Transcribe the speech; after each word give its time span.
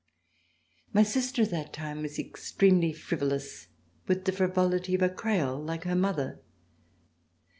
My 0.93 1.03
sister 1.03 1.43
at 1.43 1.51
that 1.51 1.73
time 1.73 2.01
was 2.01 2.17
extremely 2.17 2.91
frivolous, 2.91 3.67
with 4.07 4.25
the 4.25 4.31
frivolity 4.31 4.95
of 4.95 5.03
a 5.03 5.09
Creole 5.09 5.61
like 5.61 5.83
her 5.83 5.95
mother. 5.95 6.39